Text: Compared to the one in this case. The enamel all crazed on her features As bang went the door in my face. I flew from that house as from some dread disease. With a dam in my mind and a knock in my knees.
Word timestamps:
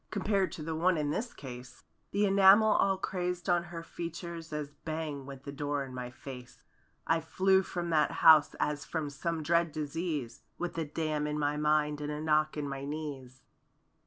Compared 0.09 0.51
to 0.53 0.63
the 0.63 0.73
one 0.73 0.97
in 0.97 1.11
this 1.11 1.31
case. 1.31 1.83
The 2.09 2.25
enamel 2.25 2.69
all 2.71 2.97
crazed 2.97 3.47
on 3.47 3.65
her 3.65 3.83
features 3.83 4.51
As 4.51 4.71
bang 4.71 5.27
went 5.27 5.43
the 5.43 5.51
door 5.51 5.83
in 5.85 5.93
my 5.93 6.09
face. 6.09 6.63
I 7.05 7.19
flew 7.19 7.61
from 7.61 7.91
that 7.91 8.09
house 8.25 8.55
as 8.59 8.83
from 8.83 9.11
some 9.11 9.43
dread 9.43 9.71
disease. 9.71 10.41
With 10.57 10.75
a 10.79 10.85
dam 10.85 11.27
in 11.27 11.37
my 11.37 11.55
mind 11.55 12.01
and 12.01 12.11
a 12.11 12.19
knock 12.19 12.57
in 12.57 12.67
my 12.67 12.83
knees. 12.83 13.43